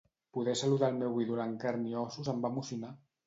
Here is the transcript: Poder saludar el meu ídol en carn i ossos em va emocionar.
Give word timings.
Poder 0.35 0.55
saludar 0.61 0.89
el 0.93 0.97
meu 1.01 1.19
ídol 1.25 1.43
en 1.45 1.53
carn 1.65 1.85
i 1.91 1.95
ossos 2.05 2.33
em 2.35 2.43
va 2.47 2.51
emocionar. 2.57 2.93